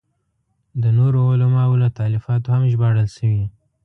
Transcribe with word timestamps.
د 0.81 0.83
نورو 0.97 1.19
علماوو 1.31 1.81
له 1.83 1.89
تالیفاتو 1.99 2.47
هم 2.55 2.61
ژباړل 2.71 3.07
شوي. 3.17 3.45